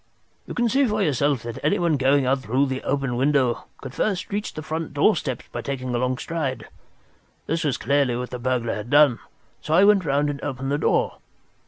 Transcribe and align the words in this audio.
"You 0.47 0.55
can 0.55 0.67
see 0.67 0.87
for 0.87 1.03
yourself 1.03 1.43
that 1.43 1.59
anyone 1.63 1.95
going 1.95 2.25
out 2.25 2.39
through 2.39 2.65
that 2.65 2.83
open 2.85 3.17
window 3.17 3.65
could 3.81 3.99
reach 4.31 4.51
the 4.55 4.63
front 4.63 4.95
doorstep 4.95 5.43
by 5.51 5.61
taking 5.61 5.93
a 5.93 5.99
long 5.99 6.17
stride. 6.17 6.67
This 7.45 7.63
was 7.63 7.77
clearly 7.77 8.15
what 8.15 8.31
the 8.31 8.39
burglar 8.39 8.73
had 8.73 8.89
done, 8.89 9.19
so 9.61 9.75
I 9.75 9.83
went 9.83 10.03
round 10.03 10.31
and 10.31 10.41
opened 10.43 10.71
the 10.71 10.79
door. 10.79 11.17